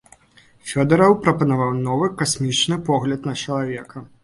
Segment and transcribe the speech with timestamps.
[0.71, 4.07] Фёдараў прапанаваў новы, касмічны погляд на чалавека.